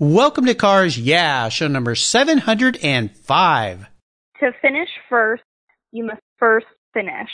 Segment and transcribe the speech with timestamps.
[0.00, 3.86] Welcome to Cars Yeah, show number 705.
[4.40, 5.44] To finish first,
[5.92, 7.30] you must first finish.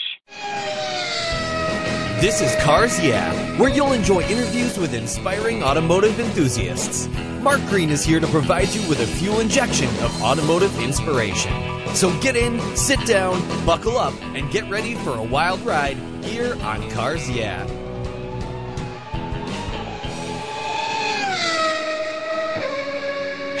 [2.21, 7.09] This is Cars Yeah, where you'll enjoy interviews with inspiring automotive enthusiasts.
[7.41, 11.51] Mark Green is here to provide you with a fuel injection of automotive inspiration.
[11.95, 16.55] So get in, sit down, buckle up, and get ready for a wild ride here
[16.61, 17.65] on Cars Yeah.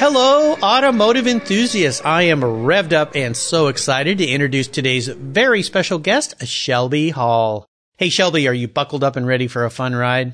[0.03, 2.01] Hello, automotive enthusiasts.
[2.03, 7.67] I am revved up and so excited to introduce today's very special guest, Shelby Hall.
[7.99, 10.33] Hey, Shelby, are you buckled up and ready for a fun ride?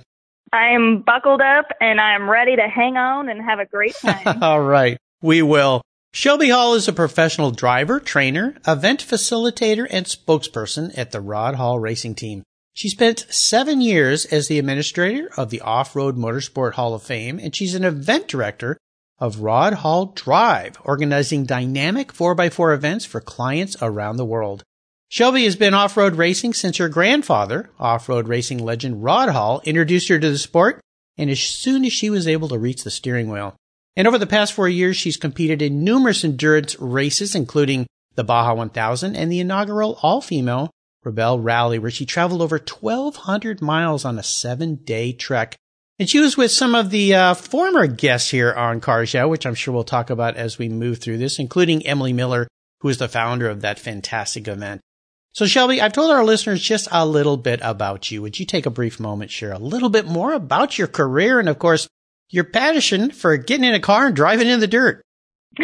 [0.54, 4.42] I'm buckled up and I'm ready to hang on and have a great time.
[4.42, 5.82] All right, we will.
[6.14, 11.78] Shelby Hall is a professional driver, trainer, event facilitator, and spokesperson at the Rod Hall
[11.78, 12.44] Racing Team.
[12.72, 17.54] She spent seven years as the administrator of the Off-Road Motorsport Hall of Fame, and
[17.54, 18.78] she's an event director
[19.20, 24.64] of Rod Hall Drive, organizing dynamic 4x4 events for clients around the world.
[25.10, 30.20] Shelby has been off-road racing since her grandfather, off-road racing legend Rod Hall, introduced her
[30.20, 30.82] to the sport,
[31.18, 33.56] and as soon as she was able to reach the steering wheel.
[33.96, 38.54] And over the past four years, she's competed in numerous endurance races, including the Baja
[38.54, 40.70] 1000 and the inaugural all-female
[41.06, 45.56] Rebelle Rally, where she traveled over 1,200 miles on a seven-day trek
[46.00, 49.46] and she was with some of the uh, former guests here on Cars Yeah, which
[49.46, 52.48] I'm sure we'll talk about as we move through this, including Emily Miller,
[52.82, 54.82] who is the founder of that fantastic event.
[55.34, 58.22] So Shelby, I've told our listeners just a little bit about you.
[58.22, 61.50] Would you take a brief moment, share a little bit more about your career and
[61.50, 61.88] of course
[62.30, 65.02] your passion for getting in a car and driving in the dirt?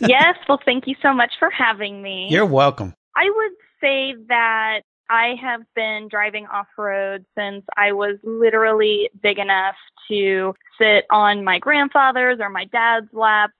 [0.00, 2.28] yes, well thank you so much for having me.
[2.30, 2.94] You're welcome.
[3.16, 9.38] I would say that I have been driving off road since I was literally big
[9.38, 9.76] enough
[10.08, 13.50] to sit on my grandfather's or my dad's lap.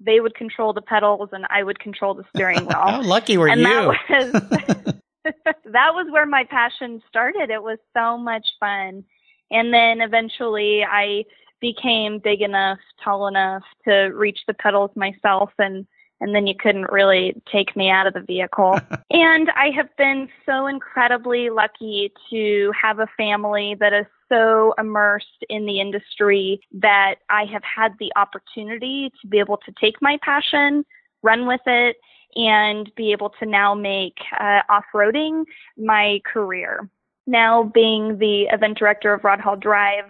[0.00, 2.72] They would control the pedals and I would control the steering wheel.
[2.72, 3.66] How lucky were and you?
[3.66, 4.94] That was,
[5.64, 7.50] that was where my passion started.
[7.50, 9.04] It was so much fun.
[9.50, 11.24] And then eventually I
[11.60, 15.86] became big enough, tall enough to reach the pedals myself and
[16.20, 18.78] and then you couldn't really take me out of the vehicle.
[19.10, 25.44] and I have been so incredibly lucky to have a family that is so immersed
[25.48, 30.18] in the industry that I have had the opportunity to be able to take my
[30.22, 30.84] passion,
[31.22, 31.96] run with it,
[32.34, 35.44] and be able to now make uh, off-roading
[35.78, 36.88] my career.
[37.26, 40.04] Now being the event director of Rod Hall Drive,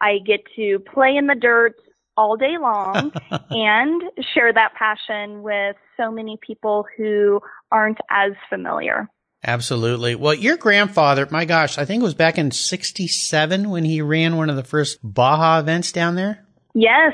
[0.00, 1.76] I get to play in the dirt,
[2.18, 3.12] all day long
[3.50, 4.02] and
[4.34, 7.40] share that passion with so many people who
[7.70, 9.08] aren't as familiar.
[9.46, 10.16] Absolutely.
[10.16, 14.36] Well, your grandfather, my gosh, I think it was back in 67 when he ran
[14.36, 16.44] one of the first Baja events down there.
[16.74, 17.12] Yes.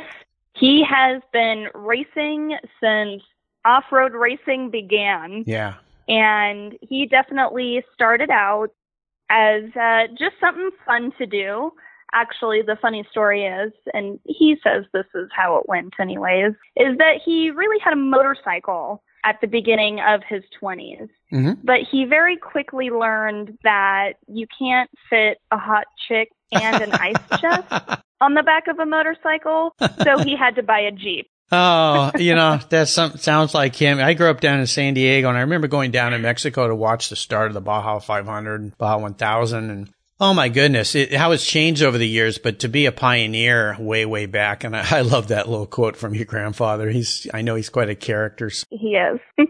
[0.56, 3.22] He has been racing since
[3.66, 5.44] off road racing began.
[5.46, 5.74] Yeah.
[6.08, 8.68] And he definitely started out
[9.28, 11.72] as uh, just something fun to do
[12.14, 16.96] actually the funny story is, and he says this is how it went anyways, is
[16.98, 21.08] that he really had a motorcycle at the beginning of his 20s.
[21.32, 21.52] Mm-hmm.
[21.64, 27.40] But he very quickly learned that you can't fit a hot chick and an ice
[27.40, 31.28] chest on the back of a motorcycle, so he had to buy a Jeep.
[31.50, 33.98] Oh, you know, that sounds like him.
[33.98, 36.74] I grew up down in San Diego and I remember going down to Mexico to
[36.74, 41.32] watch the start of the Baja 500, Baja 1000 and Oh my goodness, it, how
[41.32, 44.62] it's changed over the years, but to be a pioneer way, way back.
[44.62, 46.88] And I, I love that little quote from your grandfather.
[46.88, 48.48] He's, I know he's quite a character.
[48.70, 49.18] He is.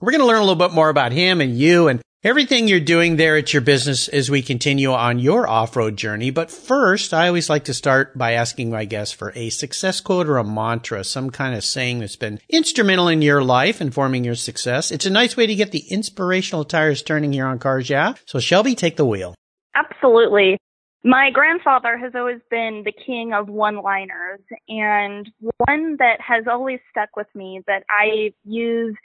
[0.00, 2.80] We're going to learn a little bit more about him and you and everything you're
[2.80, 6.30] doing there at your business as we continue on your off-road journey.
[6.30, 10.26] But first, I always like to start by asking my guests for a success quote
[10.26, 14.24] or a mantra, some kind of saying that's been instrumental in your life and forming
[14.24, 14.90] your success.
[14.90, 18.14] It's a nice way to get the inspirational tires turning here on Cars Yeah.
[18.26, 19.36] So Shelby, take the wheel.
[19.74, 20.58] Absolutely.
[21.06, 26.80] My grandfather has always been the king of one liners, and one that has always
[26.90, 28.96] stuck with me that I use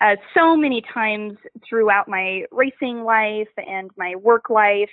[0.00, 4.90] uh, so many times throughout my racing life and my work life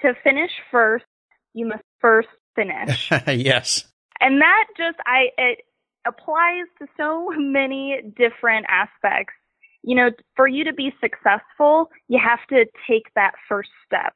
[0.00, 1.04] to finish first,
[1.52, 3.10] you must first finish.
[3.26, 3.84] yes.
[4.18, 5.58] And that just, I, it
[6.06, 9.34] applies to so many different aspects.
[9.82, 14.14] You know, for you to be successful, you have to take that first step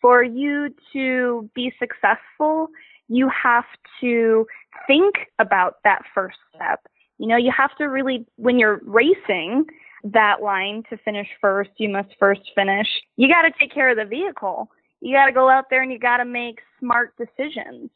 [0.00, 2.68] for you to be successful,
[3.08, 3.64] you have
[4.00, 4.46] to
[4.86, 6.80] think about that first step.
[7.18, 9.66] You know, you have to really, when you're racing
[10.04, 12.86] that line to finish first, you must first finish.
[13.16, 14.70] You got to take care of the vehicle.
[15.00, 17.90] You got to go out there and you got to make smart decisions.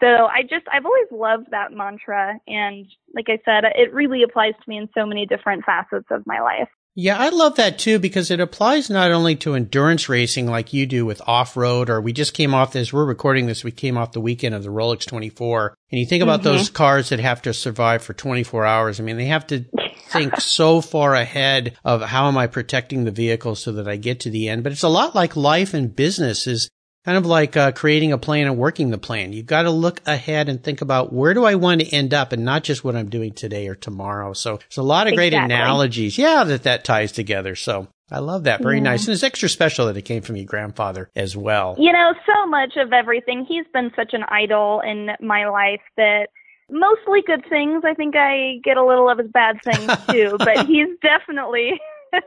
[0.00, 2.38] So I just, I've always loved that mantra.
[2.46, 6.26] And like I said, it really applies to me in so many different facets of
[6.26, 6.68] my life.
[7.00, 10.84] Yeah, I love that too because it applies not only to endurance racing like you
[10.84, 13.96] do with off road, or we just came off this, we're recording this, we came
[13.96, 15.76] off the weekend of the Rolex 24.
[15.92, 16.56] And you think about mm-hmm.
[16.56, 18.98] those cars that have to survive for 24 hours.
[18.98, 19.64] I mean, they have to
[20.08, 24.18] think so far ahead of how am I protecting the vehicle so that I get
[24.20, 24.64] to the end.
[24.64, 26.68] But it's a lot like life and business is
[27.08, 29.32] kind of like uh, creating a plan and working the plan.
[29.32, 32.32] You've got to look ahead and think about where do I want to end up
[32.32, 34.34] and not just what I'm doing today or tomorrow.
[34.34, 35.54] So there's a lot of great exactly.
[35.54, 36.18] analogies.
[36.18, 37.56] Yeah, that that ties together.
[37.56, 38.60] So I love that.
[38.60, 38.82] Very yeah.
[38.82, 39.06] nice.
[39.06, 41.76] And it's extra special that it came from your grandfather as well.
[41.78, 43.46] You know, so much of everything.
[43.48, 46.26] He's been such an idol in my life that
[46.68, 47.84] mostly good things.
[47.86, 51.80] I think I get a little of his bad things too, but he's definitely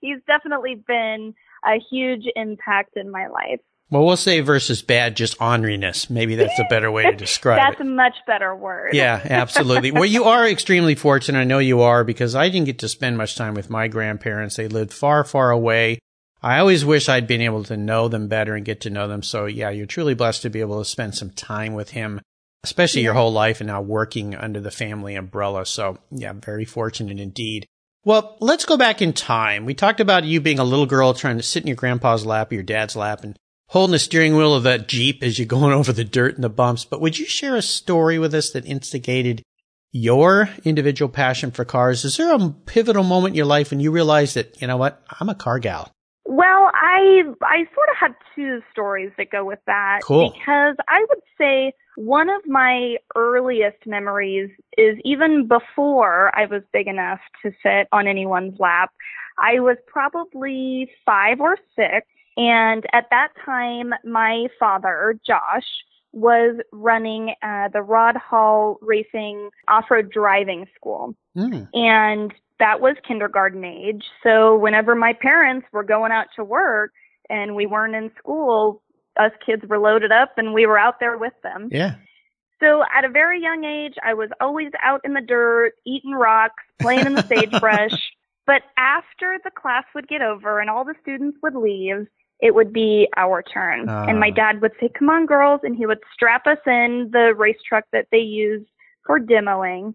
[0.00, 3.60] he's definitely been a huge impact in my life.
[3.90, 6.10] Well, we'll say versus bad, just orneriness.
[6.10, 7.78] Maybe that's a better way to describe that's it.
[7.78, 8.92] That's a much better word.
[8.92, 9.92] Yeah, absolutely.
[9.92, 11.38] well, you are extremely fortunate.
[11.38, 14.56] I know you are because I didn't get to spend much time with my grandparents.
[14.56, 16.00] They lived far, far away.
[16.42, 19.22] I always wish I'd been able to know them better and get to know them.
[19.22, 22.20] So yeah, you're truly blessed to be able to spend some time with him,
[22.64, 23.06] especially yeah.
[23.06, 25.64] your whole life and now working under the family umbrella.
[25.64, 27.66] So yeah, very fortunate indeed.
[28.04, 29.64] Well, let's go back in time.
[29.64, 32.52] We talked about you being a little girl trying to sit in your grandpa's lap
[32.52, 33.36] or your dad's lap and
[33.68, 36.50] holding the steering wheel of that Jeep as you're going over the dirt and the
[36.50, 36.84] bumps.
[36.84, 39.42] But would you share a story with us that instigated
[39.90, 42.04] your individual passion for cars?
[42.04, 45.02] Is there a pivotal moment in your life when you realized that, you know what,
[45.20, 45.92] I'm a car gal?
[46.30, 50.30] Well, I I sort of have two stories that go with that cool.
[50.30, 56.86] because I would say one of my earliest memories is even before I was big
[56.86, 58.92] enough to sit on anyone's lap.
[59.38, 62.06] I was probably 5 or 6
[62.38, 65.66] and at that time, my father, Josh,
[66.12, 71.14] was running uh, the Rod Hall Racing Off-Road Driving School.
[71.36, 71.68] Mm.
[71.74, 74.04] And that was kindergarten age.
[74.22, 76.92] So whenever my parents were going out to work
[77.28, 78.82] and we weren't in school,
[79.18, 81.68] us kids were loaded up and we were out there with them.
[81.72, 81.96] Yeah.
[82.60, 86.62] So at a very young age, I was always out in the dirt, eating rocks,
[86.80, 88.12] playing in the sagebrush.
[88.46, 92.06] But after the class would get over and all the students would leave,
[92.40, 93.88] it would be our turn.
[93.88, 94.06] Uh.
[94.08, 94.36] And my ah.
[94.36, 95.60] dad would say, come on, girls.
[95.62, 98.68] And he would strap us in the race truck that they used
[99.04, 99.94] for demoing.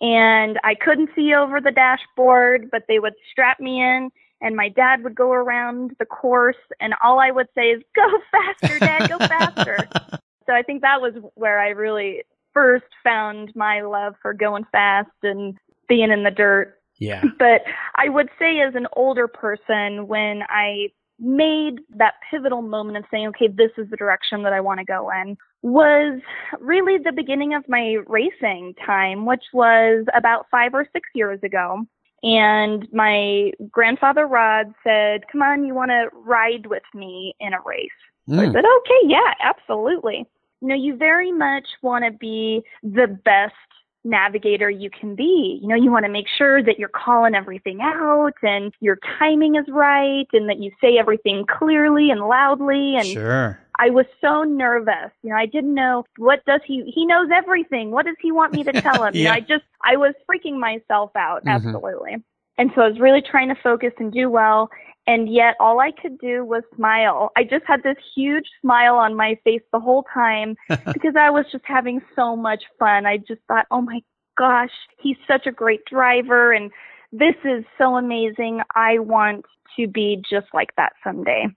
[0.00, 4.10] And I couldn't see over the dashboard, but they would strap me in
[4.40, 8.08] and my dad would go around the course and all I would say is, go
[8.30, 9.88] faster, dad, go faster.
[10.46, 12.22] so I think that was where I really
[12.54, 15.58] first found my love for going fast and
[15.88, 16.76] being in the dirt.
[16.98, 17.22] Yeah.
[17.38, 17.62] But
[17.96, 20.88] I would say as an older person, when I
[21.20, 24.84] made that pivotal moment of saying, okay, this is the direction that I want to
[24.84, 26.20] go in was
[26.60, 31.84] really the beginning of my racing time, which was about five or six years ago.
[32.22, 37.60] And my grandfather Rod said, come on, you want to ride with me in a
[37.64, 37.90] race?
[38.28, 38.38] Mm.
[38.38, 40.26] I said, okay, yeah, absolutely.
[40.60, 43.54] You know, you very much want to be the best
[44.04, 45.58] navigator you can be.
[45.62, 49.56] You know, you want to make sure that you're calling everything out and your timing
[49.56, 53.58] is right and that you say everything clearly and loudly and Sure.
[53.78, 55.10] I was so nervous.
[55.22, 57.90] You know, I didn't know what does he he knows everything.
[57.90, 59.14] What does he want me to tell him?
[59.14, 59.20] yeah.
[59.20, 61.48] You know, I just I was freaking myself out, mm-hmm.
[61.48, 62.16] absolutely.
[62.58, 64.70] And so I was really trying to focus and do well
[65.10, 67.32] and yet all I could do was smile.
[67.36, 71.46] I just had this huge smile on my face the whole time because I was
[71.50, 73.06] just having so much fun.
[73.06, 74.02] I just thought, oh my
[74.38, 76.70] gosh, he's such a great driver and
[77.10, 78.60] this is so amazing.
[78.76, 81.48] I want to be just like that someday.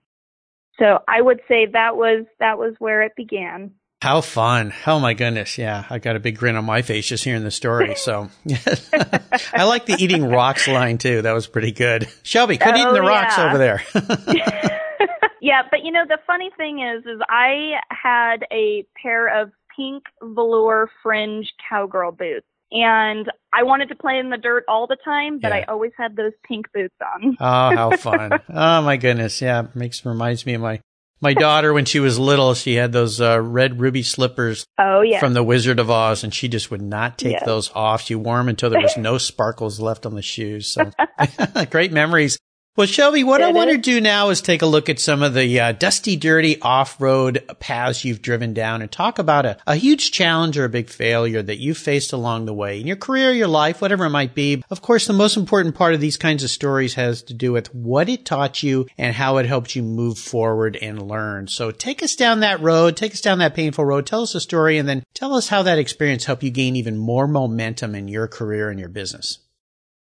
[0.76, 3.70] So I would say that was that was where it began.
[4.04, 4.74] How fun.
[4.86, 5.56] Oh my goodness.
[5.56, 5.86] Yeah.
[5.88, 7.94] I got a big grin on my face just hearing the story.
[7.94, 8.28] So
[9.54, 11.22] I like the eating rocks line too.
[11.22, 12.06] That was pretty good.
[12.22, 13.08] Shelby, quit oh, eating the yeah.
[13.08, 13.82] rocks over there.
[15.40, 15.62] yeah.
[15.70, 20.90] But you know, the funny thing is, is I had a pair of pink velour
[21.02, 22.44] fringe cowgirl boots.
[22.72, 25.60] And I wanted to play in the dirt all the time, but yeah.
[25.60, 27.38] I always had those pink boots on.
[27.40, 28.32] oh, how fun.
[28.50, 29.40] Oh my goodness.
[29.40, 29.68] Yeah.
[29.74, 30.80] Makes, reminds me of my
[31.24, 35.18] my daughter, when she was little, she had those uh, red ruby slippers oh, yeah.
[35.18, 37.44] from the Wizard of Oz, and she just would not take yes.
[37.44, 38.02] those off.
[38.02, 40.72] She wore them until there was no sparkles left on the shoes.
[40.72, 40.90] So
[41.70, 42.38] great memories.
[42.76, 45.32] Well, Shelby, what I want to do now is take a look at some of
[45.32, 50.10] the uh, dusty, dirty off-road paths you've driven down and talk about a, a huge
[50.10, 53.46] challenge or a big failure that you faced along the way in your career, your
[53.46, 54.64] life, whatever it might be.
[54.70, 57.72] Of course, the most important part of these kinds of stories has to do with
[57.72, 61.46] what it taught you and how it helped you move forward and learn.
[61.46, 64.40] So take us down that road, take us down that painful road, tell us a
[64.40, 68.08] story, and then tell us how that experience helped you gain even more momentum in
[68.08, 69.38] your career and your business.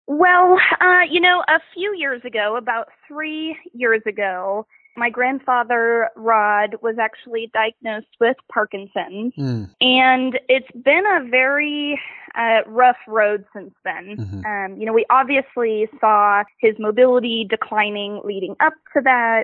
[0.10, 4.66] Well, uh, you know, a few years ago, about three years ago,
[4.98, 9.70] my grandfather Rod was actually diagnosed with Parkinson's, mm.
[9.80, 12.01] and it's been a very
[12.34, 14.18] uh, rough road since then.
[14.18, 14.46] Mm-hmm.
[14.46, 19.44] Um, you know, we obviously saw his mobility declining leading up to that,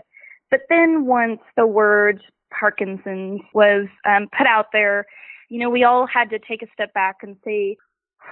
[0.49, 5.05] but then once the word Parkinson's was um, put out there,
[5.49, 7.77] you know, we all had to take a step back and say,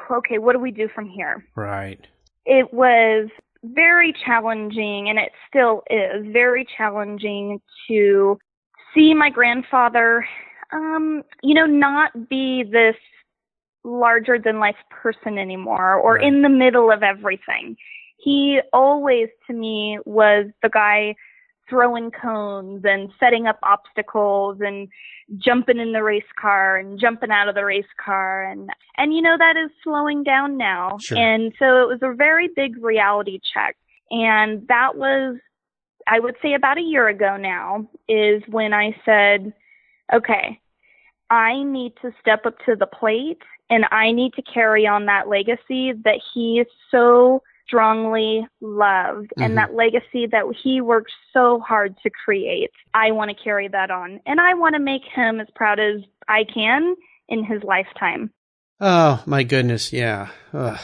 [0.10, 1.46] okay, what do we do from here?
[1.56, 2.08] Right
[2.46, 3.30] it was
[3.64, 8.38] very challenging, and it still is very challenging to
[8.94, 10.26] see my grandfather,
[10.72, 12.96] um, you know, not be this
[13.84, 16.24] larger than life person anymore or right.
[16.26, 17.76] in the middle of everything.
[18.18, 21.16] He always, to me, was the guy
[21.70, 24.88] throwing cones and setting up obstacles and
[25.38, 28.44] jumping in the race car and jumping out of the race car.
[28.44, 30.98] And and you know that is slowing down now.
[31.02, 31.18] Sure.
[31.18, 33.78] and so it was a very big reality check.
[34.12, 35.38] And that was
[36.08, 39.54] i would say about a year ago now is when i said
[40.14, 40.60] okay
[41.30, 45.28] i need to step up to the plate and i need to carry on that
[45.28, 49.44] legacy that he is so strongly loved mm-hmm.
[49.44, 52.72] and that legacy that he worked so hard to create.
[52.94, 56.02] I want to carry that on and I want to make him as proud as
[56.28, 56.96] I can
[57.30, 58.32] in his lifetime.
[58.80, 60.30] Oh my goodness, yeah.
[60.54, 60.80] Ugh.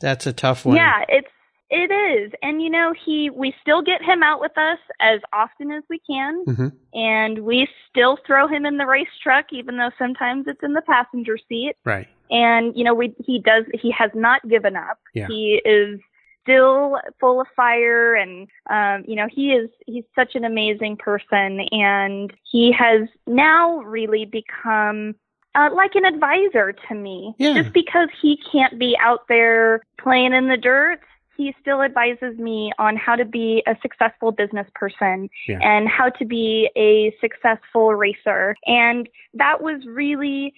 [0.00, 0.76] That's a tough one.
[0.76, 1.28] Yeah, it's
[1.70, 2.32] it is.
[2.42, 6.00] And you know, he we still get him out with us as often as we
[6.00, 6.68] can mm-hmm.
[6.92, 10.82] and we still throw him in the race truck even though sometimes it's in the
[10.82, 11.74] passenger seat.
[11.84, 15.26] Right and you know we he does he has not given up yeah.
[15.28, 16.00] he is
[16.42, 21.60] still full of fire and um you know he is he's such an amazing person
[21.72, 25.14] and he has now really become
[25.56, 27.54] uh, like an advisor to me yeah.
[27.54, 31.00] just because he can't be out there playing in the dirt
[31.40, 35.58] he still advises me on how to be a successful business person yeah.
[35.62, 40.52] and how to be a successful racer and that was really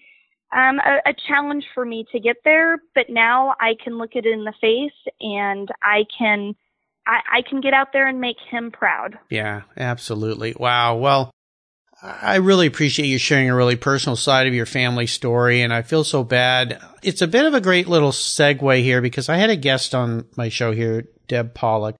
[0.52, 4.26] um, a, a challenge for me to get there, but now I can look it
[4.26, 6.54] in the face and I can
[7.06, 9.18] I, I, can get out there and make him proud.
[9.28, 10.54] Yeah, absolutely.
[10.56, 10.96] Wow.
[10.96, 11.32] Well,
[12.02, 15.82] I really appreciate you sharing a really personal side of your family story, and I
[15.82, 16.80] feel so bad.
[17.02, 20.26] It's a bit of a great little segue here because I had a guest on
[20.36, 21.94] my show here, Deb Pollock.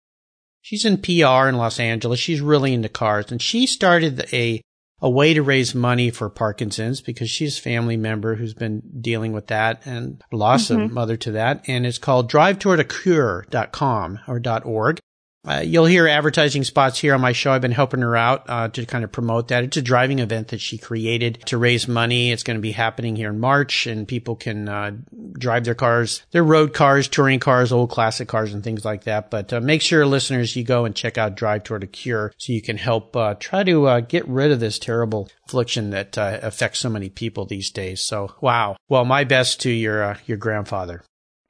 [0.60, 2.18] She's in PR in Los Angeles.
[2.18, 4.60] She's really into cars, and she started a
[5.02, 9.32] a way to raise money for Parkinson's because she's a family member who's been dealing
[9.32, 10.82] with that and lost mm-hmm.
[10.82, 11.64] a mother to that.
[11.66, 15.00] And it's called drivetowardacure.com or .org.
[15.44, 17.50] Uh, you'll hear advertising spots here on my show.
[17.50, 19.64] I've been helping her out uh, to kind of promote that.
[19.64, 22.30] It's a driving event that she created to raise money.
[22.30, 24.92] It's going to be happening here in March, and people can uh,
[25.32, 29.30] drive their cars, their road cars, touring cars, old classic cars, and things like that.
[29.30, 32.52] But uh, make sure, listeners, you go and check out Drive Toward a Cure so
[32.52, 36.78] you can help uh, try to uh, get rid of this terrible affliction that affects
[36.78, 38.00] so many people these days.
[38.00, 38.76] So, wow.
[38.88, 41.02] Well, my best to your your grandfather.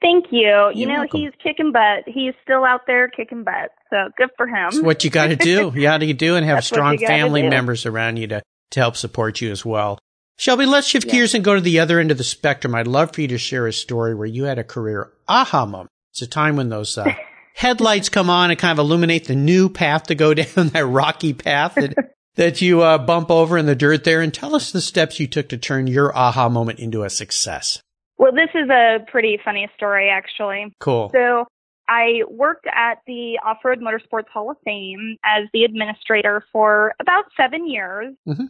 [0.03, 0.41] Thank you.
[0.41, 1.21] You're you know, welcome.
[1.21, 2.05] he's kicking butt.
[2.07, 3.71] He's still out there kicking butt.
[3.89, 4.71] So good for him.
[4.71, 5.73] That's what you got to do.
[5.75, 8.43] You got to do and have strong family members around you to,
[8.73, 9.99] to help support you as well.
[10.39, 11.13] Shelby, let's shift yeah.
[11.13, 12.75] gears and go to the other end of the spectrum.
[12.75, 15.91] I'd love for you to share a story where you had a career aha moment.
[16.11, 17.15] It's a time when those uh,
[17.55, 21.33] headlights come on and kind of illuminate the new path to go down that rocky
[21.33, 24.21] path that, that you uh, bump over in the dirt there.
[24.21, 27.81] And tell us the steps you took to turn your aha moment into a success.
[28.23, 30.73] Well, this is a pretty funny story, actually.
[30.79, 31.11] Cool.
[31.13, 31.45] So
[31.89, 37.25] I worked at the Off Road Motorsports Hall of Fame as the administrator for about
[37.37, 38.15] seven years.
[38.29, 38.45] Mm-hmm.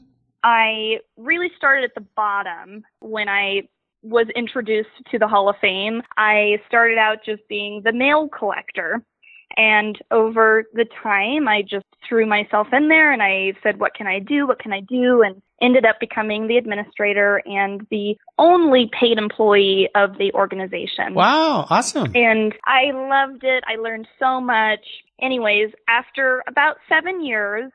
[0.44, 3.62] I really started at the bottom when I
[4.02, 6.02] was introduced to the Hall of Fame.
[6.18, 9.02] I started out just being the mail collector.
[9.56, 14.06] And over the time, I just threw myself in there and I said, what can
[14.06, 14.46] I do?
[14.46, 15.22] What can I do?
[15.22, 21.14] And ended up becoming the administrator and the only paid employee of the organization.
[21.14, 22.10] Wow, awesome.
[22.14, 23.62] And I loved it.
[23.66, 24.80] I learned so much.
[25.20, 27.70] Anyways, after about seven years,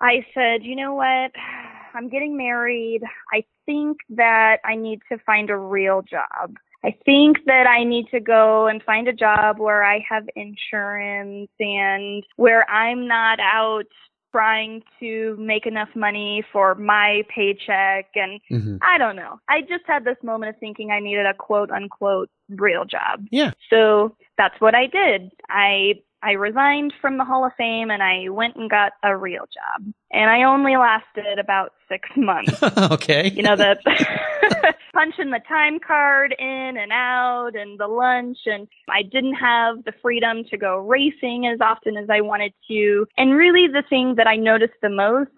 [0.00, 1.32] I said, you know what?
[1.94, 3.00] I'm getting married.
[3.32, 6.56] I think that I need to find a real job.
[6.86, 11.50] I think that I need to go and find a job where I have insurance
[11.58, 13.86] and where I'm not out
[14.30, 18.06] trying to make enough money for my paycheck.
[18.14, 18.76] And Mm-hmm.
[18.82, 19.40] I don't know.
[19.48, 23.26] I just had this moment of thinking I needed a quote unquote real job.
[23.30, 23.52] Yeah.
[23.70, 25.32] So that's what I did.
[25.48, 29.44] I I resigned from the Hall of Fame and I went and got a real
[29.44, 29.92] job.
[30.10, 32.60] And I only lasted about six months.
[32.90, 33.30] okay.
[33.30, 33.76] You know, the
[34.92, 39.92] punching the time card in and out and the lunch and I didn't have the
[40.00, 43.06] freedom to go racing as often as I wanted to.
[43.16, 45.30] And really the thing that I noticed the most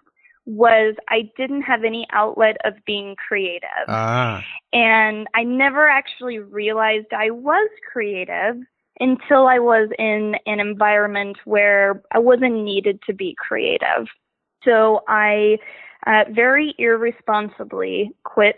[0.47, 3.69] was I didn't have any outlet of being creative.
[3.89, 4.43] Ah.
[4.73, 8.57] And I never actually realized I was creative
[9.01, 14.07] until I was in an environment where I wasn't needed to be creative.
[14.65, 15.59] So I
[16.07, 18.57] uh, very irresponsibly quit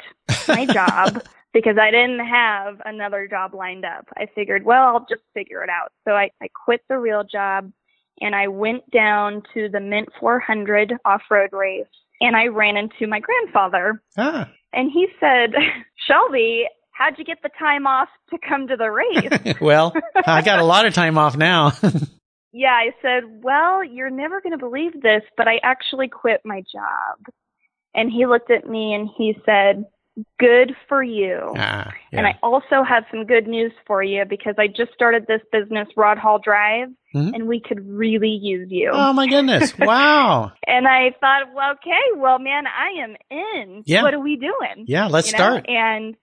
[0.48, 4.06] my job because I didn't have another job lined up.
[4.16, 5.92] I figured, well, I'll just figure it out.
[6.06, 7.72] So I, I quit the real job
[8.20, 11.86] and I went down to the Mint 400 off road race
[12.20, 14.02] and I ran into my grandfather.
[14.16, 14.48] Ah.
[14.72, 15.54] And he said,
[16.06, 16.66] Shelby,
[17.00, 19.56] how'd you get the time off to come to the race?
[19.60, 19.94] well,
[20.26, 21.72] I got a lot of time off now.
[22.52, 26.60] yeah, I said, well, you're never going to believe this, but I actually quit my
[26.72, 27.34] job.
[27.94, 29.84] And he looked at me and he said,
[30.38, 31.38] good for you.
[31.56, 32.18] ah, yeah.
[32.18, 35.88] And I also have some good news for you because I just started this business,
[35.96, 37.34] Rod Hall Drive, Mhm.
[37.34, 38.90] and we could really use you.
[38.92, 39.72] oh my goodness!
[39.78, 40.52] Wow.
[40.66, 43.82] and I thought, well, okay, well, man, I am in.
[43.86, 44.02] Yeah.
[44.02, 44.84] What are we doing?
[44.86, 45.44] Yeah, let's you know?
[45.44, 45.68] start.
[45.68, 46.14] And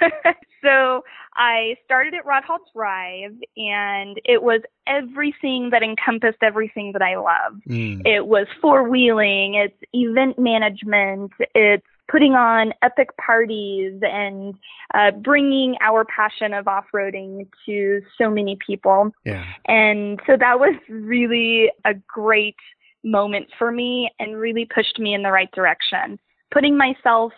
[0.62, 1.04] so
[1.34, 7.16] I started at Rod Hall Drive, and it was everything that encompassed everything that I
[7.16, 7.60] love.
[7.68, 8.06] Mm.
[8.06, 14.54] It was four wheeling, it's event management, it's putting on epic parties and
[14.92, 19.10] uh, bringing our passion of off roading to so many people.
[19.24, 19.46] Yeah.
[19.66, 22.56] And so that was really a great
[23.02, 26.18] moment for me and really pushed me in the right direction.
[26.52, 27.32] Putting myself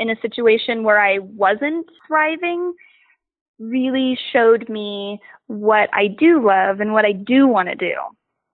[0.00, 2.72] in a situation where I wasn't thriving
[3.60, 7.94] really showed me what I do love and what I do want to do.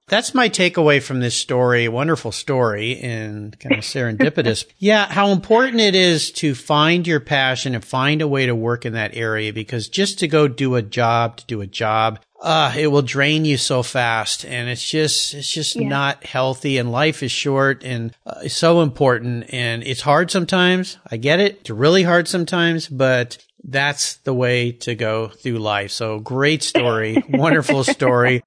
[0.08, 1.88] That's my takeaway from this story.
[1.88, 4.64] Wonderful story and kind of serendipitous.
[4.78, 8.86] yeah, how important it is to find your passion and find a way to work
[8.86, 12.72] in that area because just to go do a job, to do a job, uh,
[12.78, 15.88] it will drain you so fast and it's just, it's just Yeah.
[15.88, 20.98] not healthy and life is short and uh, it's so important and it's hard sometimes.
[21.10, 21.58] I get it.
[21.62, 25.90] It's really hard sometimes, but that's the way to go through life.
[25.90, 27.24] So great story.
[27.28, 28.44] Wonderful story.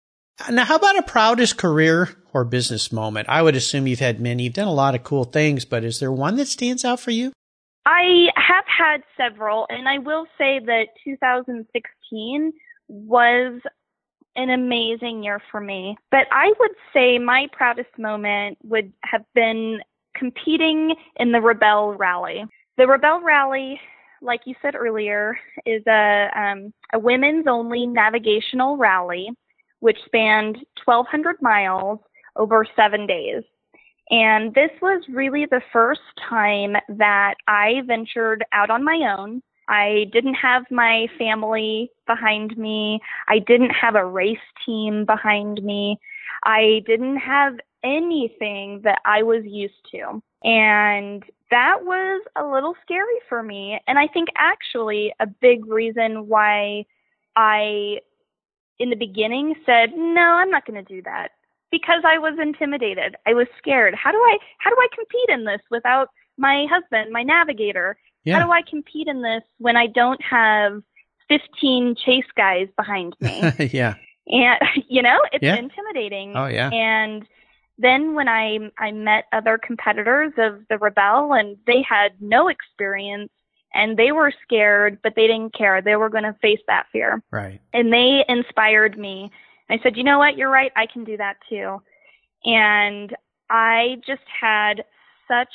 [0.49, 3.27] Now, how about a proudest career or business moment?
[3.29, 4.43] I would assume you've had many.
[4.43, 7.11] You've done a lot of cool things, but is there one that stands out for
[7.11, 7.33] you?
[7.85, 12.53] I have had several, and I will say that 2016
[12.87, 13.61] was
[14.35, 15.97] an amazing year for me.
[16.11, 19.79] But I would say my proudest moment would have been
[20.15, 22.45] competing in the Rebelle Rally.
[22.77, 23.79] The Rebelle Rally,
[24.21, 29.29] like you said earlier, is a um, a women's only navigational rally,
[29.79, 31.99] which spanned 1,200 miles
[32.35, 33.43] over seven days.
[34.09, 39.41] And this was really the first time that I ventured out on my own.
[39.67, 42.99] I didn't have my family behind me.
[43.27, 45.99] I didn't have a race team behind me.
[46.43, 50.21] I didn't have anything that I was used to.
[50.43, 53.79] And that was a little scary for me.
[53.87, 56.85] And I think actually a big reason why
[57.35, 57.99] I,
[58.79, 61.31] in the beginning, said, no, I'm not going to do that
[61.71, 63.15] because I was intimidated.
[63.27, 63.93] I was scared.
[63.95, 67.97] How do I how do I compete in this without my husband, my navigator?
[68.27, 70.81] How do I compete in this when I don't have
[71.29, 73.41] 15 chase guys behind me?
[73.73, 73.95] yeah.
[74.27, 75.55] and you know, it's Yeah.
[75.55, 76.35] intimidating.
[76.35, 76.69] Oh, yeah.
[76.71, 77.27] And
[77.77, 83.31] then when I I met other competitors of the Rebelle and they had no experience
[83.73, 85.81] and they were scared, but they didn't care.
[85.81, 87.59] They were going to face that fear Right.
[87.73, 89.31] and they inspired me.
[89.69, 90.37] I said, you know what?
[90.37, 90.71] You're right.
[90.75, 91.81] I can do that too.
[92.45, 93.15] And
[93.49, 94.83] I just had
[95.27, 95.53] such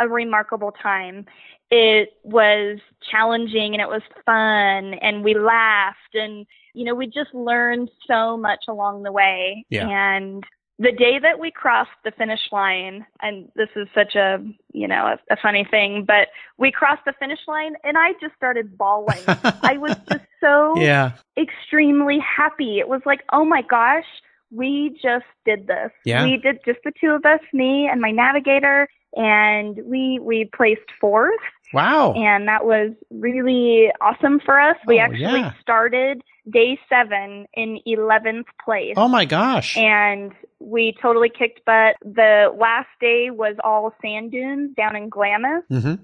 [0.00, 1.26] a remarkable time.
[1.70, 2.78] It was
[3.10, 8.36] challenging and it was fun and we laughed and, you know, we just learned so
[8.36, 9.64] much along the way.
[9.70, 9.88] Yeah.
[9.88, 10.44] And
[10.78, 14.38] the day that we crossed the finish line, and this is such a,
[14.72, 18.34] you know, a, a funny thing, but we crossed the finish line and I just
[18.36, 19.24] started bawling.
[19.62, 21.12] I was just so Yeah.
[21.36, 22.78] extremely happy.
[22.78, 24.06] It was like, oh my gosh,
[24.50, 25.90] we just did this.
[26.04, 26.24] Yeah.
[26.24, 30.88] We did just the two of us, me and my navigator, and we we placed
[31.00, 31.40] fourth.
[31.72, 32.12] Wow.
[32.14, 34.76] And that was really awesome for us.
[34.86, 35.52] We Oh, actually yeah.
[35.60, 38.94] started day seven in 11th place.
[38.96, 39.76] Oh my gosh.
[39.76, 41.96] And we totally kicked butt.
[42.04, 45.62] The last day was all sand dunes down in Glamis.
[45.68, 45.94] hmm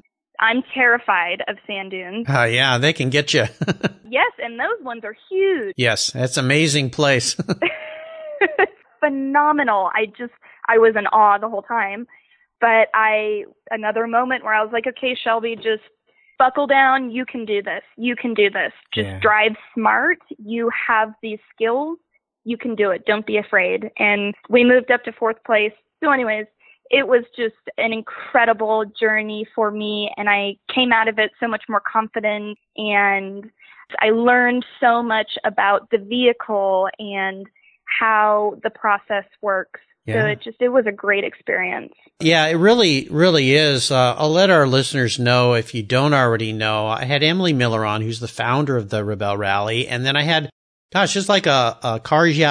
[0.41, 2.27] I'm terrified of sand dunes.
[2.29, 3.41] Uh, yeah, they can get you.
[4.09, 5.75] yes, and those ones are huge.
[5.77, 7.35] yes, that's an amazing place.
[9.01, 9.91] phenomenal.
[9.95, 10.33] I just
[10.69, 12.07] I was in awe the whole time.
[12.61, 15.83] But I another moment where I was like, okay, Shelby, just
[16.39, 17.11] buckle down.
[17.11, 17.83] You can do this.
[17.97, 18.73] You can do this.
[18.93, 19.19] Just Yeah.
[19.21, 20.19] drive smart.
[20.39, 21.99] You have these skills.
[22.45, 23.05] You can do it.
[23.07, 23.91] Don't be afraid.
[23.99, 25.73] And we moved up to fourth place.
[26.03, 26.47] So, anyways,
[26.91, 31.47] it was just an incredible journey for me, and I came out of it so
[31.47, 33.51] much more confident and
[34.01, 37.47] I learned so much about the vehicle and
[37.85, 39.81] how the process works.
[40.15, 41.93] So it just it was a great experience.
[42.21, 43.91] Yeah, it really, really is.
[43.91, 46.87] Uh, I'll let our listeners know if you don't already know.
[46.87, 50.23] I had Emily Miller on, who's the founder of the Rebelle Rally, and then I
[50.23, 50.51] had,
[50.93, 52.01] gosh, just like a, a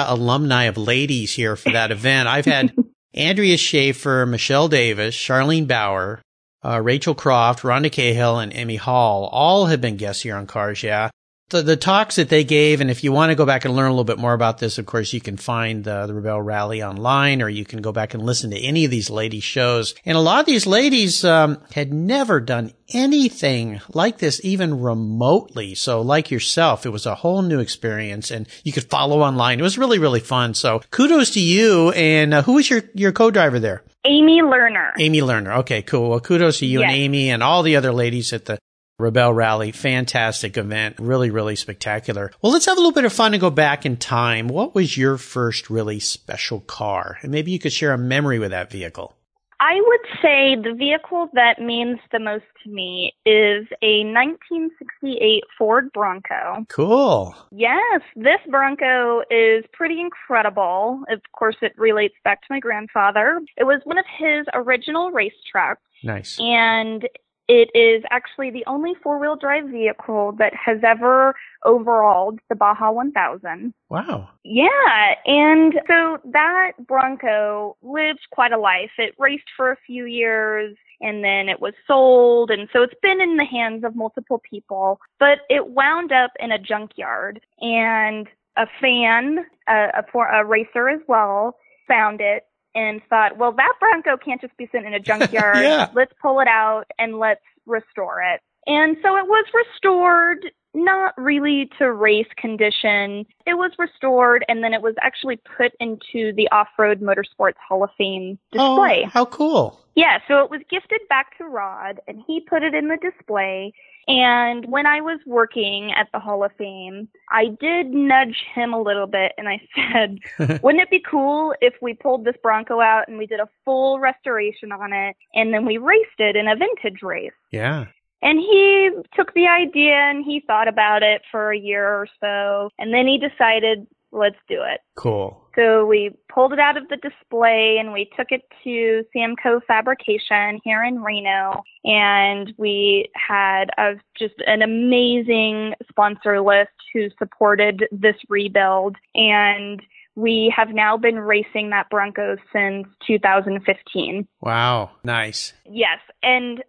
[0.08, 2.28] alumni of ladies here for that event.
[2.28, 2.74] I've had
[3.14, 6.22] Andrea Schaefer, Michelle Davis, Charlene Bauer,
[6.64, 9.28] uh, Rachel Croft, Rhonda Cahill, and Emme Hall.
[9.32, 11.10] All have been guests here on Cars Yeah.
[11.50, 13.86] The, the talks that they gave, and if you want to go back and learn
[13.86, 16.82] a little bit more about this, of course, you can find uh, the Rebelle Rally
[16.82, 19.94] online, or you can go back and listen to any of these ladies' shows.
[20.04, 25.74] And a lot of these ladies um, had never done anything like this, even remotely.
[25.74, 29.58] So, like yourself, it was a whole new experience, and you could follow online.
[29.58, 30.52] It was really, really fun.
[30.52, 31.92] So, kudos to you.
[31.92, 33.84] And uh, who was your your co-driver there?
[34.04, 34.92] Amy Lerner.
[34.98, 35.56] Amy Lerner.
[35.60, 36.10] Okay, cool.
[36.10, 38.58] Well, kudos to you and Amy and all the other ladies at the
[39.00, 39.70] Rebelle Rally.
[39.70, 40.96] Fantastic event.
[40.98, 42.32] Really, really spectacular.
[42.42, 44.48] Well, let's have a little bit of fun and go back in time.
[44.48, 47.18] What was your first really special car?
[47.22, 49.14] And maybe you could share a memory with that vehicle.
[49.60, 55.90] I would say the vehicle that means the most to me is a 1968 Ford
[55.92, 56.64] Bronco.
[56.68, 57.34] Cool.
[57.50, 61.02] Yes, this Bronco is pretty incredible.
[61.10, 63.40] Of course, it relates back to my grandfather.
[63.56, 66.38] It was one of his original race trucks, Nice.
[66.40, 67.08] and
[67.48, 71.34] it is actually the only four wheel drive vehicle that has ever
[71.64, 73.72] overhauled the Baja 1000.
[73.88, 74.28] Wow.
[74.44, 78.90] Yeah, and so that Bronco lived quite a life.
[78.98, 83.20] It raced for a few years and then it was sold and so it's been
[83.20, 88.66] in the hands of multiple people, but it wound up in a junkyard and a
[88.80, 91.56] fan, a, a, for, a racer as well,
[91.86, 92.47] found it
[92.78, 95.64] and thought, well, that Bronco can't just be sitting in a junkyard.
[95.64, 95.88] Yeah.
[95.94, 98.40] Let's pull it out and let's restore it.
[98.66, 103.26] And so it was restored, not really to race condition.
[103.46, 107.82] It was restored and then it was actually put into the Off Road Motorsports Hall
[107.82, 109.02] of Fame oh, display.
[109.06, 109.84] Oh, how cool.
[109.96, 113.72] Yeah, so it was gifted back to Rod and he put it in the display.
[114.08, 118.80] And when I was working at the Hall of Fame, I did nudge him a
[118.80, 119.60] little bit and I
[119.92, 120.18] said,
[120.62, 124.00] wouldn't it be cool if we pulled this Bronco out and we did a full
[124.00, 127.32] restoration on it and then we raced it in a vintage race?
[127.52, 127.86] Yeah.
[128.22, 132.70] And he took the idea and he thought about it for a year or so
[132.78, 134.80] and then he decided, let's do it.
[134.96, 135.42] Cool.
[135.54, 140.60] So we pulled it out of the display and we took it to Samco Fabrication
[140.62, 148.16] here in Reno and we had a, just an amazing sponsor list who supported this
[148.28, 149.82] rebuild and
[150.14, 154.26] we have now been racing that Bronco since 2015.
[154.40, 154.90] Wow.
[155.04, 155.52] Nice.
[155.64, 156.62] Yes, and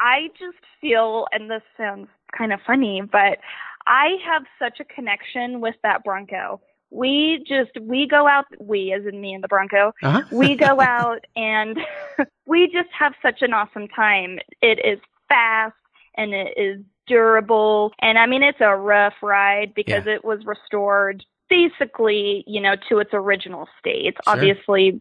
[0.00, 3.38] I just feel, and this sounds kind of funny, but
[3.86, 6.60] I have such a connection with that Bronco.
[6.94, 10.22] We just, we go out, we, as in me and the Bronco, Uh-huh.
[10.32, 11.78] we go out and
[12.46, 14.38] we just have such an awesome time.
[14.62, 15.74] It is fast
[16.16, 17.92] and it is durable.
[18.00, 22.98] And I mean, it's a rough ride because it was restored basically, you know, to
[22.98, 24.14] its original state.
[24.24, 24.34] Sure.
[24.34, 25.00] Obviously,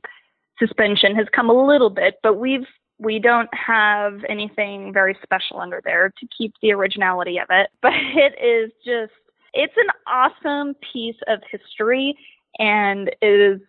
[0.59, 2.67] suspension has come a little bit, but we've
[2.99, 7.69] we don't have anything very special under there to keep the originality of it.
[7.81, 9.11] But it is just
[9.53, 12.15] it's an awesome piece of history
[12.59, 13.61] and it is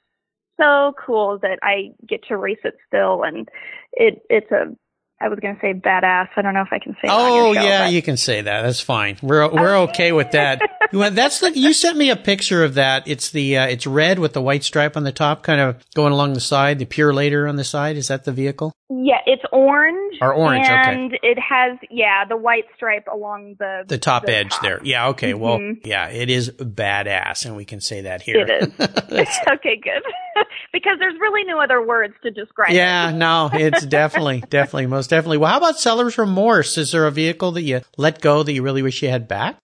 [0.61, 3.49] so cool that I get to race it still and
[3.93, 4.77] it it's a
[5.21, 6.29] I was gonna say badass.
[6.37, 8.43] I don't know if I can say that Oh show, yeah, but- you can say
[8.43, 8.63] that.
[8.63, 9.17] That's fine.
[9.23, 10.61] We're we're okay with that.
[10.93, 13.07] that's the, you sent me a picture of that.
[13.07, 16.13] It's the, uh, it's red with the white stripe on the top, kind of going
[16.13, 17.97] along the side, the pure later on the side.
[17.97, 18.75] Is that the vehicle?
[18.91, 20.19] Yeah, it's orange.
[20.21, 20.75] Or orange, okay.
[20.75, 21.19] and okay.
[21.23, 24.63] it has, yeah, the white stripe along the The top edge top.
[24.63, 24.81] there.
[24.85, 25.09] Yeah.
[25.09, 25.33] Okay.
[25.33, 25.79] Well, Mhm.
[25.85, 28.45] yeah, it is badass and we can say that here.
[28.47, 28.69] It is.
[29.49, 30.03] okay, good.
[30.73, 32.77] because there's really no other words to describe it.
[32.77, 35.39] Yeah, no, it's definitely, definitely, most definitely.
[35.39, 36.77] Well, how about seller's remorse?
[36.77, 39.57] Is there a vehicle that you let go that you really wish you had back?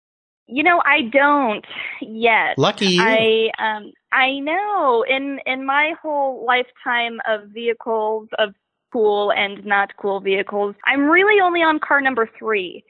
[0.52, 1.64] You know, I don't
[2.00, 2.58] yet.
[2.58, 3.02] Lucky you.
[3.02, 5.04] I um I know.
[5.08, 8.54] In in my whole lifetime of vehicles of
[8.92, 12.82] cool and not cool vehicles, I'm really only on car number 3.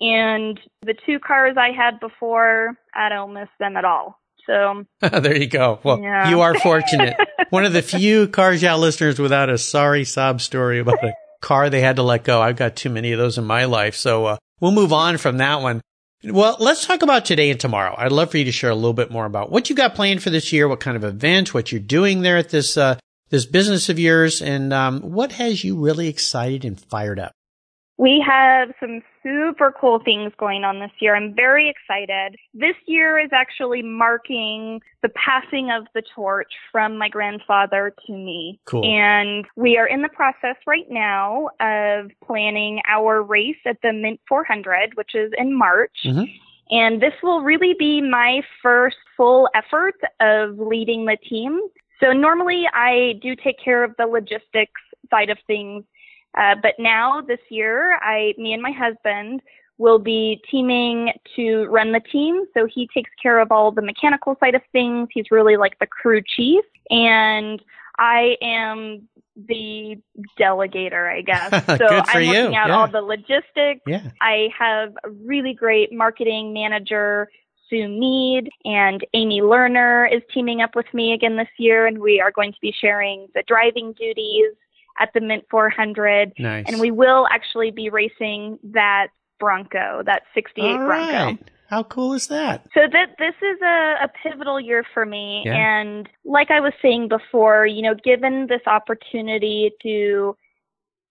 [0.00, 4.20] And the two cars I had before, I don't miss them at all.
[4.46, 5.80] So, there you go.
[5.82, 6.30] Well, Yeah.
[6.30, 7.16] you are fortunate.
[7.50, 11.68] One of the few Cars Yeah listeners without a sorry sob story about a car
[11.68, 12.40] they had to let go.
[12.40, 13.94] I've got too many of those in my life.
[13.94, 15.80] So, uh, we'll move on from that one.
[16.24, 17.94] Well, let's talk about today and tomorrow.
[17.96, 20.22] I'd love for you to share a little bit more about what you got planned
[20.22, 22.96] for this year, what kind of event, what you're doing there at this, uh,
[23.30, 27.32] this business of yours, and, um, what has you really excited and fired up?
[28.00, 31.16] We have some super cool things going on this year.
[31.16, 32.36] I'm very excited.
[32.54, 38.60] This year is actually marking the passing of the torch from my grandfather to me.
[38.66, 38.84] Cool.
[38.84, 44.20] And we are in the process right now of planning our race at the Mint
[44.28, 45.98] 400, which is in March.
[46.04, 46.28] Mhm.
[46.70, 51.58] And this will really be my first full effort of leading the team.
[52.00, 54.80] So normally I do take care of the logistics
[55.10, 55.84] side of things
[56.36, 59.40] uh, but now this year, I, me and my husband
[59.78, 62.44] will be teaming to run the team.
[62.54, 65.08] So he takes care of all the mechanical side of things.
[65.12, 66.64] He's really like the crew chief.
[66.90, 67.62] And
[67.98, 69.96] I am the
[70.38, 71.50] delegator, I guess.
[71.78, 72.28] So Good for I'm you.
[72.30, 72.78] working out Yeah.
[72.80, 73.82] all the logistics.
[73.86, 74.10] Yeah.
[74.20, 77.28] I have a really great marketing manager,
[77.68, 82.20] Sue Mead, and Amy Lerner is teaming up with me again this year, and we
[82.20, 84.52] are going to be sharing the driving duties
[85.00, 86.32] at the Mint 400.
[86.38, 86.64] Nice.
[86.68, 91.12] And we will actually be racing that Bronco, that 68 All Bronco.
[91.12, 91.38] right.
[91.68, 92.66] How cool is that?
[92.72, 95.42] So that this is a, a pivotal year for me.
[95.44, 95.54] Yeah.
[95.54, 100.34] And like I was saying before, you know, given this opportunity to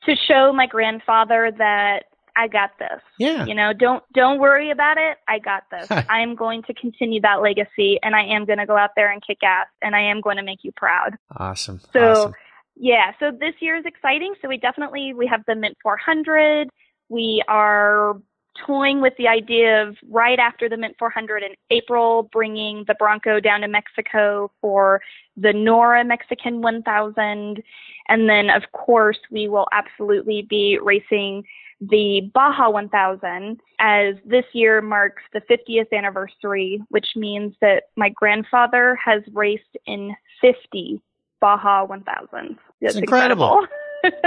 [0.05, 2.05] to show my grandfather that
[2.37, 3.01] I got this.
[3.17, 3.45] Yeah.
[3.45, 5.17] You know, don't don't worry about it.
[5.27, 5.87] I got this.
[6.09, 9.11] I am going to continue that legacy and I am going to go out there
[9.11, 11.17] and kick ass and I am going to make you proud.
[11.35, 11.81] Awesome.
[11.91, 12.33] So awesome.
[12.75, 14.35] yeah, so this year is exciting.
[14.41, 16.69] So we definitely we have the Mint 400.
[17.09, 18.21] We are
[18.65, 23.39] toying with the idea of right after the Mint 400 in April, bringing the Bronco
[23.39, 25.01] down to Mexico for
[25.35, 27.61] the NORRA Mexican 1000,
[28.09, 31.43] and then of course we will absolutely be racing
[31.79, 38.97] the Baja 1000 as this year marks the 50th anniversary, which means that my grandfather
[39.03, 41.01] has raced in 50
[41.39, 42.57] Baja 1000s.
[42.81, 43.67] It's incredible.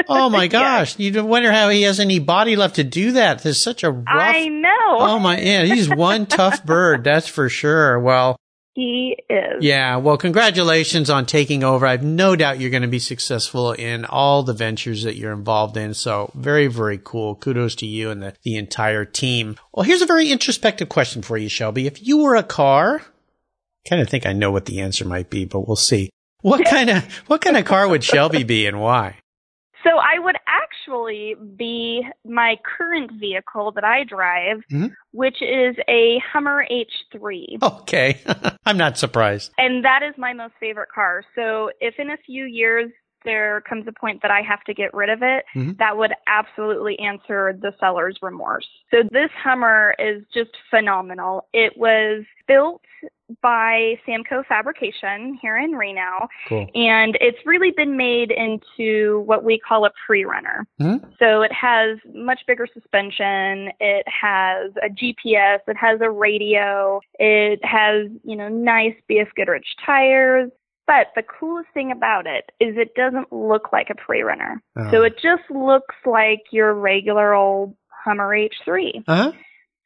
[0.08, 0.98] Oh my gosh.
[0.98, 3.42] You wonder how he has any body left to do that.
[3.42, 4.06] There's such a rough.
[4.08, 4.98] I know.
[4.98, 7.04] Oh my, yeah, he's one tough bird.
[7.04, 7.98] That's for sure.
[7.98, 8.36] Well,
[8.80, 9.62] He is.
[9.62, 9.96] yeah.
[9.96, 11.84] Well, congratulations on taking over.
[11.84, 15.34] I have no doubt you're going to be successful in all the ventures that you're
[15.34, 15.92] involved in.
[15.92, 17.34] So very, very cool.
[17.34, 19.56] Kudos to you and the, the entire team.
[19.74, 21.86] Well, here's a very introspective question for you, Shelby.
[21.86, 23.02] If you were a car,
[23.86, 26.08] kind of think I know what the answer might be, but we'll see.
[26.40, 29.19] What kind of, what kind of car would Shelby be and why?
[29.84, 34.92] So I would actually be my current vehicle that I drive, Mhm.
[35.12, 37.58] which is a Hummer H3.
[37.62, 38.20] Okay.
[38.66, 39.52] I'm not surprised.
[39.58, 41.24] And that is my most favorite car.
[41.34, 42.90] So if in a few years
[43.24, 45.76] there comes a point that I have to get rid of it, Mhm.
[45.76, 48.66] that would absolutely answer the seller's remorse.
[48.90, 51.46] So this Hummer is just phenomenal.
[51.52, 52.80] It was built
[53.42, 56.66] by Samco Fabrication here in Reno, Cool.
[56.74, 60.66] and it's really been made into what we call a pre-runner.
[60.80, 61.00] Mhm.
[61.18, 63.72] So it has much bigger suspension.
[63.80, 65.60] It has a GPS.
[65.68, 67.00] It has a radio.
[67.18, 70.50] It has, you know, nice BF Goodrich tires.
[70.86, 74.60] But the coolest thing about it is it doesn't look like a pre-runner.
[74.76, 74.90] Oh.
[74.90, 79.04] So it just looks like your regular old Hummer H3.
[79.06, 79.32] Uh-huh.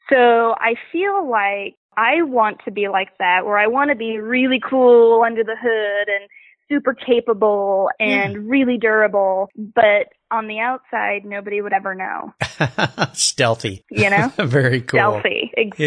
[0.09, 4.19] So I feel like I want to be like that, where I want to be
[4.19, 6.29] really cool under the hood and
[6.69, 8.49] super capable and hmm.
[8.49, 12.35] really durable, but on the outside, nobody would ever know,
[13.13, 13.85] Stealthy.
[13.91, 14.33] you know?
[14.39, 14.99] very cool.
[14.99, 15.53] Stealthy.
[15.57, 15.85] Exactly.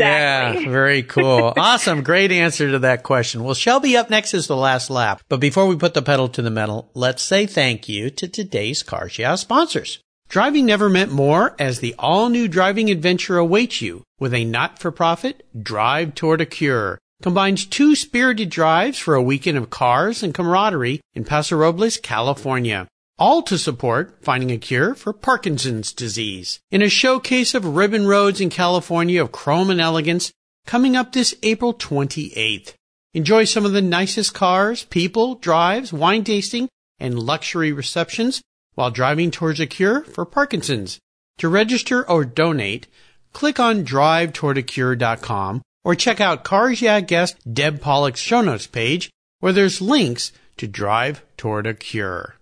[0.63, 1.53] Yeah, very cool.
[1.57, 2.03] awesome.
[2.03, 3.43] Great answer to that question.
[3.43, 5.21] Well, Shelby up next is the last lap.
[5.27, 8.83] But before we put the pedal to the metal, let's say thank you to today's
[8.83, 9.99] Car Yeah sponsors.
[10.29, 14.77] Driving never meant more as the all new driving adventure awaits you with a not
[14.77, 16.99] for profit drive toward a cure.
[17.21, 22.87] Combines two spirited drives for a weekend of cars and camaraderie in Paso Robles, California.
[23.17, 26.59] All to support finding a cure for Parkinson's disease.
[26.71, 30.31] In a showcase of ribbon roads in California of chrome and elegance
[30.65, 32.73] coming up this April 28th.
[33.13, 36.67] Enjoy some of the nicest cars, people, drives, wine tasting,
[36.99, 38.41] and luxury receptions
[38.77, 40.99] while driving towards a cure for Parkinson's.
[41.39, 42.85] To register or donate,
[43.33, 49.09] click on drivetowardacure.com or check out Cars Yeah guest Deb Pollock's show notes page
[49.39, 52.35] where there's links to Drive Toward a Cure.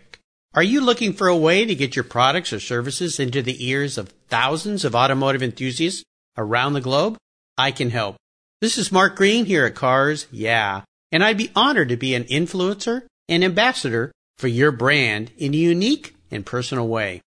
[0.54, 3.98] Are you looking for a way to get your products or services into the ears
[3.98, 6.04] of thousands of automotive enthusiasts
[6.36, 7.16] around the globe?
[7.56, 8.14] I can help.
[8.60, 12.22] This is Mark Green here at Cars Yeah, and I'd be honored to be an
[12.26, 17.22] influencer and ambassador for your brand in a unique and personal way.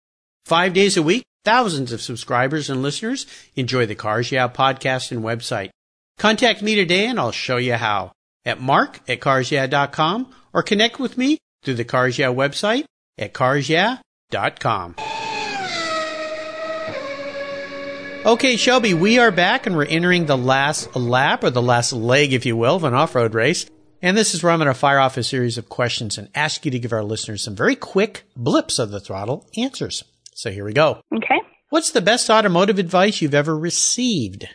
[0.46, 5.22] Five days a week, thousands of subscribers and listeners enjoy the Cars Yeah podcast and
[5.22, 5.68] website.
[6.16, 8.12] Contact me today and I'll show you how
[8.44, 12.84] at mark at carsyeah.com or connect with me through the Cars Yeah website
[13.18, 14.96] at carsyeah.com.
[18.24, 22.32] Okay, Shelby, we are back and we're entering the last lap or the last leg,
[22.32, 23.66] if you will, of an off-road race.
[24.00, 26.64] And this is where I'm going to fire off a series of questions and ask
[26.64, 30.04] you to give our listeners some very quick blips of the throttle answers.
[30.34, 31.00] So here we go.
[31.14, 31.40] Okay.
[31.70, 34.48] What's the best automotive advice you've ever received?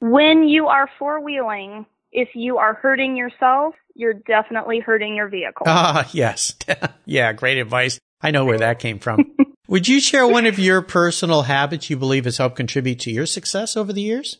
[0.00, 5.66] When you are four wheeling, if you are hurting yourself, you're definitely hurting your vehicle.
[5.66, 6.54] Ah, yes.
[7.04, 7.98] yeah, great advice.
[8.22, 9.32] I know where that came from.
[9.68, 13.26] Would you share one of your personal habits you believe has helped contribute to your
[13.26, 14.38] success over the years?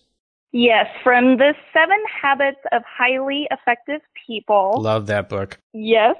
[0.52, 4.74] Yes, from the seven habits of highly effective people.
[4.78, 5.58] Love that book.
[5.72, 6.14] Yes.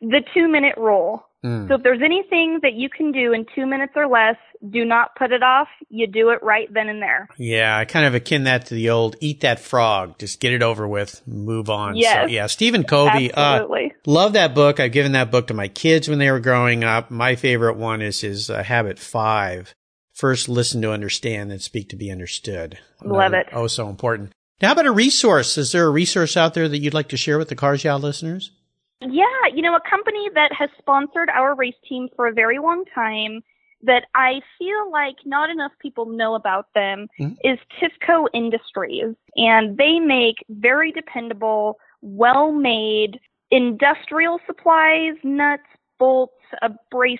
[0.00, 1.27] The two minute rule.
[1.44, 1.68] Mm.
[1.68, 4.36] So if there's anything that you can do in two minutes or less,
[4.70, 5.68] do not put it off.
[5.88, 7.28] You do it right then and there.
[7.38, 10.18] Yeah, I kind of akin that to the old eat that frog.
[10.18, 11.96] Just get it over with, move on.
[11.96, 12.26] Yes.
[12.26, 13.32] So, yeah, Stephen Covey.
[13.32, 13.92] Uh, Absolutely.
[13.92, 14.80] Uh, love that book.
[14.80, 17.10] I've given that book to my kids when they were growing up.
[17.10, 19.74] My favorite one is his uh, Habit 5.
[20.12, 22.78] First, listen to understand, then speak to be understood.
[23.00, 23.46] Another, love it.
[23.52, 24.32] Oh, so important.
[24.60, 25.56] Now, how about a resource?
[25.56, 27.94] Is there a resource out there that you'd like to share with the Cars Yeah
[27.94, 28.50] listeners?
[29.00, 32.84] Yeah, you know, a company that has sponsored our race team for a very long
[32.94, 33.42] time
[33.82, 37.34] that I feel like not enough people know about them mm-hmm.
[37.44, 39.14] is Tifco Industries.
[39.36, 45.62] And they make very dependable, well made industrial supplies, nuts,
[45.98, 47.18] bolts, abrasives,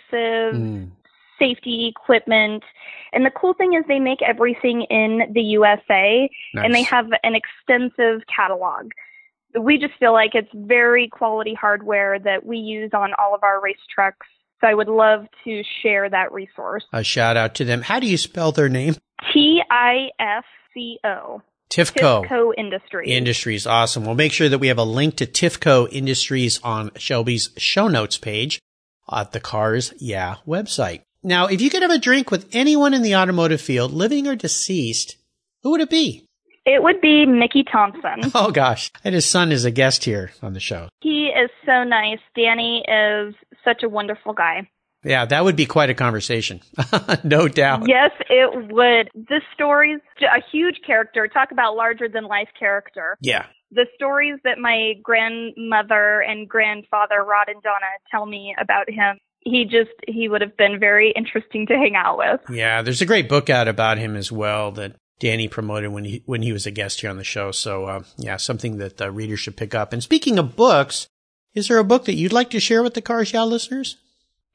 [0.54, 0.90] mm.
[1.38, 2.64] safety equipment.
[3.12, 6.64] And the cool thing is they make everything in the USA nice.
[6.64, 8.90] and they have an extensive catalog
[9.58, 13.60] we just feel like it's very quality hardware that we use on all of our
[13.60, 14.26] race trucks.
[14.60, 16.84] So I would love to share that resource.
[16.92, 17.82] A shout out to them.
[17.82, 18.96] How do you spell their name?
[19.32, 21.42] T I F C O.
[21.70, 22.26] Tifco.
[22.26, 23.10] Tifco Industries.
[23.10, 23.66] Industries.
[23.66, 24.04] Awesome.
[24.04, 28.16] We'll make sure that we have a link to Tifco Industries on Shelby's show notes
[28.16, 28.58] page
[29.12, 31.02] at the Cars Yeah website.
[31.22, 34.34] Now, if you could have a drink with anyone in the automotive field, living or
[34.34, 35.16] deceased,
[35.62, 36.24] who would it be?
[36.68, 38.30] It would be Mickey Thompson.
[38.34, 38.92] Oh gosh.
[39.02, 40.88] And his son is a guest here on the show.
[41.00, 42.18] He is so nice.
[42.36, 44.68] Danny is such a wonderful guy.
[45.02, 46.60] Yeah, that would be quite a conversation.
[47.24, 47.88] no doubt.
[47.88, 49.10] Yes, it would.
[49.14, 51.26] This story's a huge character.
[51.26, 53.16] Talk about larger than life character.
[53.20, 53.46] Yeah.
[53.70, 59.64] The stories that my grandmother and grandfather, Rod and Donna, tell me about him he
[59.64, 62.40] just he would have been very interesting to hang out with.
[62.50, 66.22] Yeah, there's a great book out about him as well that Danny promoted when he
[66.26, 67.50] when he was a guest here on the show.
[67.50, 69.92] So uh, yeah, something that the readers should pick up.
[69.92, 71.08] And speaking of books,
[71.54, 73.96] is there a book that you'd like to share with the Cars Yeah listeners?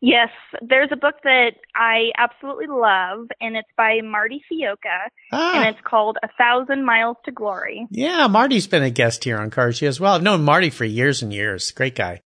[0.05, 5.55] Yes, there's a book that I absolutely love, and it's by Marty Fiolka, ah.
[5.55, 7.87] and it's called A Thousand Miles to Glory.
[7.89, 10.15] Yeah, Marty's been a guest here on Cars Yeah as well.
[10.15, 11.71] I've known Marty for years and years.
[11.71, 12.19] Great guy.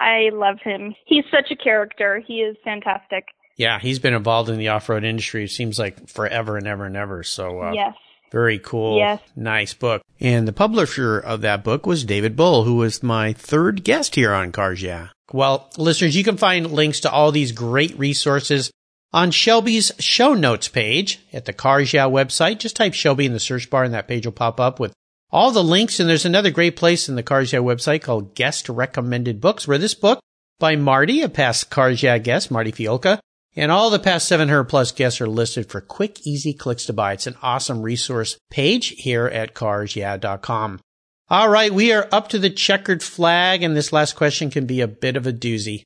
[0.00, 0.96] I love him.
[1.06, 2.20] He's such a character.
[2.26, 3.26] He is fantastic.
[3.60, 5.44] Yeah, he's been involved in the off-road industry.
[5.44, 7.22] It seems like forever and ever and ever.
[7.22, 7.94] So uh, yes.
[8.32, 8.96] Very cool.
[8.96, 9.20] Yes.
[9.36, 10.00] Nice book.
[10.18, 14.32] And the publisher of that book was David Bull, who was my third guest here
[14.32, 15.08] on Cars Yeah.
[15.30, 18.70] Well, listeners, you can find links to all these great resources
[19.12, 22.60] on Shelby's show notes page at the Cars Yeah website.
[22.60, 24.94] Just type Shelby in the search bar and that page will pop up with
[25.30, 26.00] all the links.
[26.00, 29.76] And there's another great place in the Cars Yeah website called Guest Recommended Books, where
[29.76, 30.18] this book
[30.58, 33.18] by Marty, a past Cars Yeah guest, Marty Fiolka,
[33.56, 37.12] and all the past 700 plus guests are listed for quick, easy clicks to buy.
[37.12, 40.80] It's an awesome resource page here at carsyeah.com.
[41.28, 44.80] All right, we are up to the checkered flag, and this last question can be
[44.80, 45.82] a bit of a doozy.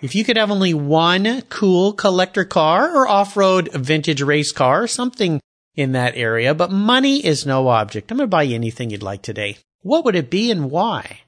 [0.00, 5.40] If you could have only one cool collector car or off-road vintage race car, something
[5.74, 8.10] in that area, but money is no object.
[8.10, 9.58] I'm going to buy you anything you'd like today.
[9.82, 11.20] What would it be and why?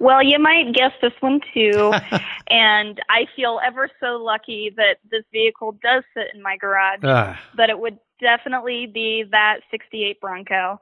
[0.00, 1.92] Well, you might guess this one too.
[2.50, 7.04] and I feel ever so lucky that this vehicle does sit in my garage.
[7.04, 10.80] Uh, but it would definitely be that 68 Bronco.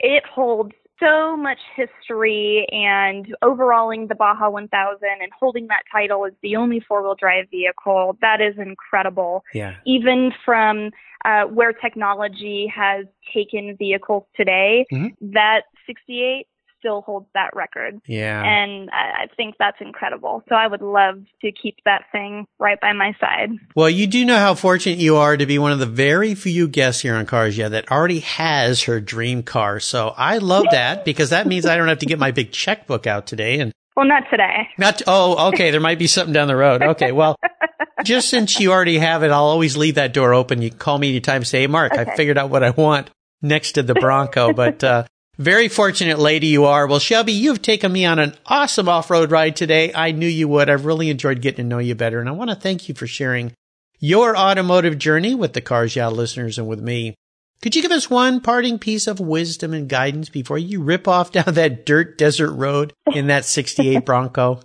[0.00, 6.32] It holds so much history and overalling the Baja 1000 and holding that title as
[6.42, 8.18] the only four wheel drive vehicle.
[8.20, 9.44] That is incredible.
[9.54, 9.76] yeah.
[9.86, 10.90] Even from
[11.24, 15.14] uh, where technology has taken vehicles today, Mhm.
[15.20, 16.46] that 68
[16.78, 18.00] still holds that record.
[18.06, 18.42] Yeah.
[18.42, 20.42] And I I think that's incredible.
[20.48, 23.50] So I would love to keep that thing right by my side.
[23.74, 26.68] Well, you do know how fortunate you are to be one of the very few
[26.68, 29.80] guests here on Cars Yeah that already has her dream car.
[29.80, 33.06] So I love that because that means I don't have to get my big checkbook
[33.06, 34.68] out today and Well, not today.
[34.78, 35.70] not, oh, okay.
[35.70, 36.82] There might be something down the road.
[36.82, 37.10] Okay.
[37.12, 37.36] Well,
[38.04, 40.62] just since you already have it, I'll always leave that door open.
[40.62, 41.44] You can call me anytime.
[41.44, 43.10] Say, hey, Mark, I figured out what I want
[43.42, 45.04] next to the Bronco, but, uh,
[45.38, 46.86] very fortunate lady you are.
[46.86, 49.92] Well, Shelby, you've taken me on an awesome off-road ride today.
[49.94, 50.68] I knew you would.
[50.68, 52.18] I've really enjoyed getting to know you better.
[52.18, 53.52] And I want to thank you for sharing
[54.00, 57.14] your automotive journey with the Cars Yeah listeners and with me.
[57.62, 61.32] Could you give us one parting piece of wisdom and guidance before you rip off
[61.32, 64.60] down that dirt desert road in that 68 Bronco?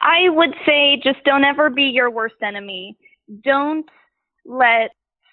[0.00, 2.96] I would say just don't ever be your worst enemy.
[3.44, 3.88] Don't
[4.44, 4.90] let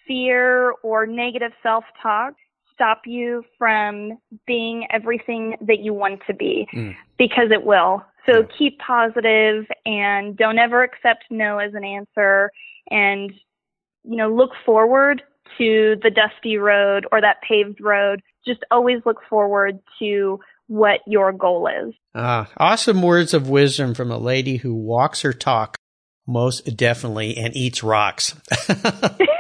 [0.08, 2.34] fear or negative self talk
[2.80, 4.18] stop you from
[4.48, 6.96] being everything that you want to be Mm.
[7.18, 8.06] because it will.
[8.26, 8.46] So Yeah.
[8.58, 12.52] keep positive and don't ever accept no as an answer
[12.90, 13.34] and
[14.06, 15.22] you know look forward
[15.58, 18.22] to the dusty road or that paved road.
[18.46, 21.94] Just always look forward to what your goal is.
[22.16, 25.76] Ah, awesome words of wisdom from a lady who walks her talk
[26.26, 28.36] most definitely and eats rocks.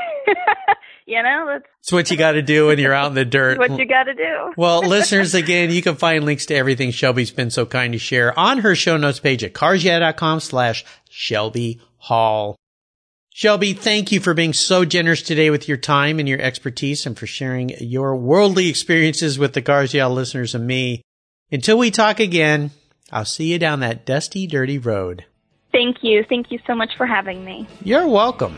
[1.09, 3.57] you know, that's It's what you got to do when you're out in the dirt.
[3.57, 4.53] what you got to do.
[4.55, 8.37] Well, listeners, again, you can find links to everything Shelby's been so kind to share
[8.37, 12.55] on her show notes page at carsyeah.com slash Shelby Hall.
[13.31, 17.17] Shelby, thank you for being so generous today with your time and your expertise and
[17.17, 21.01] for sharing your worldly experiences with the Yeah listeners and me.
[21.51, 22.71] Until we talk again,
[23.11, 25.25] I'll see you down that dusty, dirty road.
[25.71, 26.25] Thank you.
[26.27, 27.67] Thank you so much for having me.
[27.83, 28.57] You're welcome.